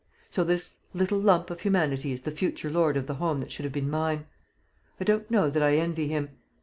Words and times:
"So 0.31 0.43
this 0.43 0.79
little 0.95 1.19
lump 1.19 1.51
of 1.51 1.59
humanity 1.61 2.11
is 2.11 2.21
the 2.21 2.31
future 2.31 2.71
lord 2.71 2.97
of 2.97 3.05
the 3.05 3.13
home 3.21 3.37
that 3.37 3.51
should 3.51 3.65
have 3.65 3.71
been 3.71 3.87
mine. 3.87 4.25
I 4.99 5.03
don't 5.03 5.29
know 5.29 5.51
that 5.51 5.61
I 5.61 5.75
envy 5.77 6.07
him. 6.07 6.39